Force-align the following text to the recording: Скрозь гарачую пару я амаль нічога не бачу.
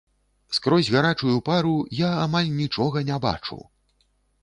Скрозь 0.57 0.89
гарачую 0.95 1.35
пару 1.51 1.75
я 2.01 2.09
амаль 2.25 2.53
нічога 2.61 3.07
не 3.11 3.23
бачу. 3.31 3.63